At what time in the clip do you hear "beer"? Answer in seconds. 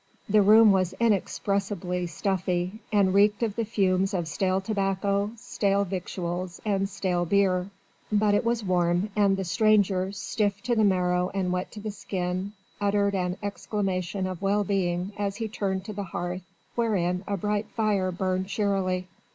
7.23-7.69